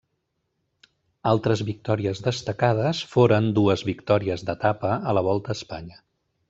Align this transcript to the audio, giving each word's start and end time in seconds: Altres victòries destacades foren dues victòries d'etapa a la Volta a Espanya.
Altres 1.31 1.61
victòries 1.67 2.23
destacades 2.29 3.03
foren 3.13 3.53
dues 3.61 3.87
victòries 3.93 4.49
d'etapa 4.49 4.99
a 5.13 5.19
la 5.21 5.29
Volta 5.33 5.55
a 5.57 5.61
Espanya. 5.63 6.05